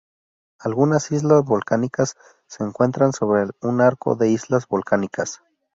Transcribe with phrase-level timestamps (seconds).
[0.57, 2.15] Algunas isla volcánicas
[2.47, 5.43] se encuentran sobre un arco de islas volcánicas.